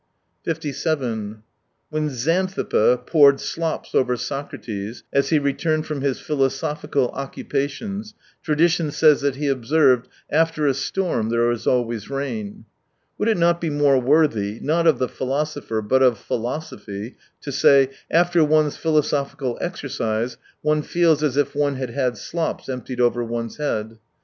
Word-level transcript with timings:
71 0.45 0.55
57 0.55 1.43
When 1.91 2.09
Xanthippe 2.09 3.05
poured 3.05 3.39
slops 3.39 3.93
over 3.93 4.17
Soc 4.17 4.51
rates, 4.51 5.03
as 5.13 5.29
he 5.29 5.37
returned 5.37 5.85
from 5.85 6.01
his 6.01 6.19
philosophical 6.19 7.09
occupations, 7.09 8.15
tradition 8.41 8.89
says 8.89 9.21
that 9.21 9.35
he 9.35 9.45
observed: 9.47 10.07
"After 10.31 10.65
a 10.65 10.73
storm 10.73 11.29
there 11.29 11.51
is 11.51 11.67
always 11.67 12.09
rain." 12.09 12.65
Would 13.19 13.27
it 13.29 13.37
not 13.37 13.61
be 13.61 13.69
more 13.69 13.99
worthy 13.99 14.59
(not 14.59 14.87
of 14.87 14.97
the 14.97 15.07
philosopher, 15.07 15.83
but 15.83 16.01
of 16.01 16.17
philosophy) 16.17 17.15
to 17.41 17.51
say: 17.51 17.91
After 18.09 18.43
one's 18.43 18.77
philosophical 18.77 19.59
exercise, 19.61 20.35
one 20.63 20.81
feels 20.81 21.21
as 21.21 21.37
if 21.37 21.55
one 21.55 21.75
had 21.75 21.91
had 21.91 22.17
slops 22.17 22.67
emptied 22.69 22.99
over 22.99 23.23
one's 23.23 23.57
head. 23.57 23.99